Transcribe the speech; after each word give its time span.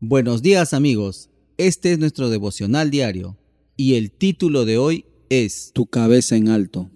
Buenos 0.00 0.42
días 0.42 0.74
amigos, 0.74 1.30
este 1.56 1.90
es 1.90 1.98
nuestro 1.98 2.28
devocional 2.28 2.90
diario 2.90 3.38
y 3.78 3.94
el 3.94 4.10
título 4.10 4.66
de 4.66 4.76
hoy 4.76 5.06
es 5.30 5.70
Tu 5.72 5.86
cabeza 5.86 6.36
en 6.36 6.48
alto. 6.48 6.90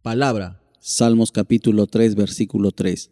Palabra. 0.00 0.62
Salmos 0.80 1.32
capítulo 1.32 1.86
3 1.86 2.14
versículo 2.14 2.72
3. 2.72 3.10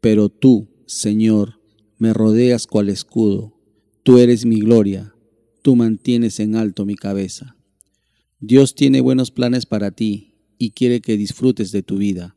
Pero 0.00 0.28
tú, 0.28 0.66
Señor, 0.86 1.60
me 1.98 2.12
rodeas 2.12 2.66
cual 2.66 2.88
escudo, 2.88 3.56
tú 4.02 4.18
eres 4.18 4.44
mi 4.44 4.58
gloria, 4.58 5.14
tú 5.62 5.76
mantienes 5.76 6.40
en 6.40 6.56
alto 6.56 6.84
mi 6.84 6.96
cabeza. 6.96 7.56
Dios 8.40 8.74
tiene 8.74 9.00
buenos 9.00 9.30
planes 9.30 9.66
para 9.66 9.92
ti 9.92 10.34
y 10.58 10.72
quiere 10.72 11.00
que 11.00 11.16
disfrutes 11.16 11.70
de 11.70 11.84
tu 11.84 11.98
vida. 11.98 12.34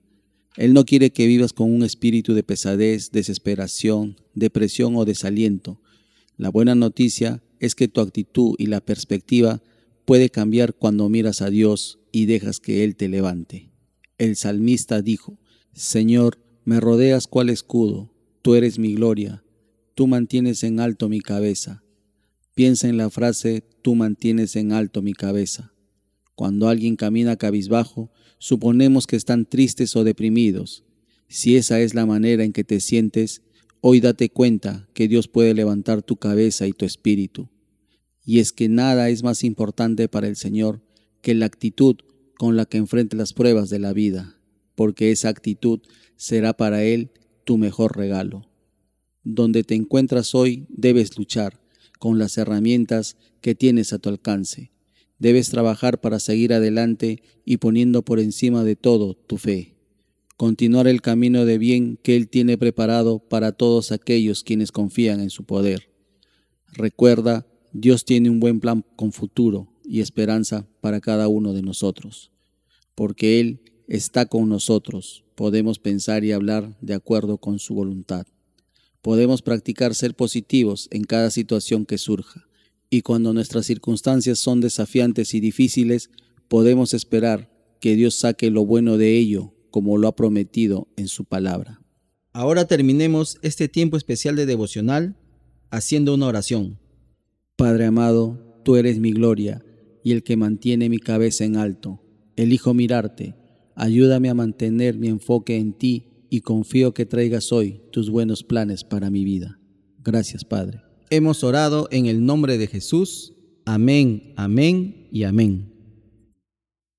Él 0.56 0.74
no 0.74 0.86
quiere 0.86 1.10
que 1.10 1.26
vivas 1.26 1.52
con 1.52 1.74
un 1.74 1.84
espíritu 1.84 2.36
de 2.36 2.44
pesadez, 2.44 3.10
desesperación, 3.12 4.18
depresión 4.36 4.96
o 4.98 5.04
desaliento. 5.04 5.82
La 6.38 6.50
buena 6.50 6.76
noticia 6.76 7.44
es 7.60 7.76
que 7.76 7.88
tu 7.88 8.02
actitud 8.02 8.56
y 8.58 8.68
la 8.68 8.82
perspectiva 8.82 9.62
puede 10.06 10.30
cambiar 10.30 10.74
cuando 10.74 11.10
miras 11.10 11.42
a 11.42 11.50
Dios 11.50 12.00
y 12.12 12.26
dejas 12.26 12.60
que 12.60 12.84
Él 12.84 12.96
te 12.96 13.10
levante. 13.10 13.72
El 14.18 14.36
salmista 14.36 15.02
dijo, 15.02 15.40
Señor, 15.74 16.40
me 16.64 16.80
rodeas 16.80 17.28
cual 17.28 17.50
escudo, 17.50 18.14
tú 18.42 18.56
eres 18.56 18.80
mi 18.80 18.96
gloria, 18.96 19.44
tú 19.94 20.08
mantienes 20.08 20.64
en 20.64 20.80
alto 20.80 21.10
mi 21.10 21.22
cabeza. 21.22 21.84
Piensa 22.54 22.88
en 22.88 22.98
la 22.98 23.10
frase, 23.10 23.64
tú 23.82 23.96
mantienes 23.96 24.56
en 24.56 24.72
alto 24.72 25.02
mi 25.02 25.14
cabeza. 25.14 25.74
Cuando 26.36 26.70
alguien 26.70 26.96
camina 26.96 27.38
cabizbajo, 27.38 28.12
suponemos 28.38 29.08
que 29.08 29.16
están 29.16 29.46
tristes 29.46 29.96
o 29.96 30.04
deprimidos. 30.04 30.84
Si 31.28 31.56
esa 31.58 31.80
es 31.82 31.94
la 31.94 32.06
manera 32.06 32.44
en 32.44 32.54
que 32.54 32.64
te 32.64 32.80
sientes, 32.80 33.42
hoy 33.88 34.00
date 34.00 34.30
cuenta 34.30 34.90
que 34.96 35.08
Dios 35.08 35.28
puede 35.28 35.54
levantar 35.54 36.02
tu 36.02 36.16
cabeza 36.16 36.66
y 36.66 36.74
tu 36.74 36.86
espíritu. 36.86 37.50
Y 38.24 38.40
es 38.40 38.52
que 38.52 38.68
nada 38.68 39.10
es 39.10 39.22
más 39.22 39.44
importante 39.44 40.08
para 40.08 40.28
el 40.28 40.36
Señor 40.36 40.82
que 41.22 41.36
la 41.36 41.46
actitud 41.46 41.98
con 42.40 42.58
la 42.58 42.66
que 42.66 42.78
enfrente 42.78 43.16
las 43.16 43.34
pruebas 43.34 43.70
de 43.70 43.78
la 43.78 43.94
vida, 43.94 44.42
porque 44.74 45.12
esa 45.12 45.30
actitud 45.30 45.82
será 46.16 46.58
para 46.58 46.84
Él 46.84 47.12
tu 47.44 47.60
mejor 47.60 47.96
regalo. 47.96 48.50
Donde 49.24 49.64
te 49.64 49.76
encuentras 49.76 50.34
hoy 50.34 50.66
debes 50.70 51.16
luchar 51.16 51.62
con 52.00 52.18
las 52.18 52.40
herramientas 52.40 53.18
que 53.40 53.54
tienes 53.54 53.94
a 53.94 54.00
tu 54.00 54.10
alcance 54.10 54.72
Debes 55.20 55.50
trabajar 55.50 56.02
para 56.02 56.20
seguir 56.20 56.54
adelante 56.54 57.22
y 57.46 57.58
poniendo 57.58 58.04
por 58.04 58.20
encima 58.20 58.64
de 58.64 58.76
todo 58.76 59.14
tu 59.14 59.38
fe. 59.38 59.75
Continuar 60.38 60.88
el 60.88 61.02
camino 61.02 61.46
de 61.46 61.58
bien 61.58 61.98
que 62.04 62.18
Él 62.18 62.28
tiene 62.28 62.58
preparado 62.58 63.20
para 63.20 63.54
todos 63.54 63.94
aquellos 63.94 64.44
quienes 64.44 64.74
confían 64.74 65.22
en 65.22 65.30
su 65.30 65.46
poder. 65.46 65.90
Recuerda, 66.74 67.48
Dios 67.72 68.04
tiene 68.04 68.30
un 68.30 68.42
buen 68.42 68.60
plan 68.60 68.84
con 68.98 69.14
futuro 69.14 69.70
y 69.86 70.02
esperanza 70.02 70.68
para 70.82 71.00
cada 71.00 71.30
uno 71.30 71.54
de 71.54 71.62
nosotros. 71.62 72.32
Porque 72.96 73.40
Él 73.40 73.62
está 73.88 74.26
con 74.26 74.50
nosotros, 74.50 75.24
podemos 75.36 75.80
pensar 75.80 76.26
y 76.26 76.34
hablar 76.34 76.78
de 76.82 76.96
acuerdo 76.96 77.38
con 77.38 77.58
su 77.58 77.74
voluntad. 77.74 78.28
Podemos 79.02 79.42
practicar 79.42 79.96
ser 79.96 80.16
positivos 80.16 80.90
en 80.92 81.06
cada 81.06 81.32
situación 81.32 81.86
que 81.86 81.98
surja 81.98 82.46
y 82.90 83.02
cuando 83.02 83.34
nuestras 83.34 83.66
circunstancias 83.66 84.40
son 84.40 84.62
desafiantes 84.62 85.34
y 85.34 85.40
difíciles, 85.40 86.10
podemos 86.48 86.94
esperar 86.94 87.50
que 87.80 87.96
Dios 87.96 88.16
saque 88.16 88.50
lo 88.50 88.66
bueno 88.66 88.98
de 88.98 89.18
ello, 89.18 89.54
como 89.76 89.98
lo 89.98 90.08
ha 90.08 90.16
prometido 90.16 90.88
en 90.96 91.10
su 91.10 91.26
palabra. 91.26 91.82
Ahora 92.32 92.66
terminemos 92.66 93.38
este 93.42 93.68
tiempo 93.68 93.98
especial 93.98 94.38
de 94.38 94.46
devocional 94.46 95.18
haciendo 95.70 96.14
una 96.14 96.28
oración. 96.28 96.80
Padre 97.58 97.84
amado, 97.84 98.62
tú 98.64 98.78
eres 98.78 99.00
mi 99.00 99.12
gloria 99.12 99.66
y 100.02 100.14
el 100.14 100.24
que 100.24 100.38
mantiene 100.38 100.88
mi 100.88 100.98
cabeza 100.98 101.44
en 101.44 101.58
alto. 101.58 102.02
Elijo 102.38 102.74
mirarte. 102.74 103.36
Ayúdame 103.76 104.30
a 104.30 104.34
mantener 104.34 104.98
mi 104.98 105.10
enfoque 105.10 105.58
en 105.58 105.74
ti 105.74 106.08
y 106.30 106.40
confío 106.40 106.94
que 106.94 107.06
traigas 107.06 107.52
hoy 107.52 107.82
tus 107.92 108.10
buenos 108.10 108.46
planes 108.46 108.86
para 108.86 109.10
mi 109.10 109.26
vida. 109.26 109.60
Gracias, 110.06 110.46
Padre. 110.46 110.84
Hemos 111.10 111.44
orado 111.44 111.90
en 111.92 112.06
el 112.06 112.26
nombre 112.26 112.58
de 112.58 112.68
Jesús. 112.68 113.34
Amén, 113.66 114.32
amén 114.38 115.10
y 115.12 115.24
amén. 115.24 115.75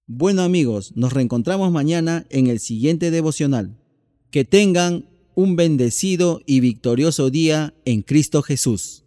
Bueno 0.08 0.42
amigos, 0.42 0.92
nos 0.94 1.12
reencontramos 1.12 1.72
mañana 1.72 2.26
en 2.30 2.46
el 2.46 2.60
siguiente 2.60 3.10
devocional. 3.10 3.76
Que 4.30 4.44
tengan 4.44 5.08
un 5.34 5.56
bendecido 5.56 6.42
y 6.46 6.60
victorioso 6.60 7.28
día 7.28 7.74
en 7.84 8.02
Cristo 8.02 8.42
Jesús. 8.42 9.02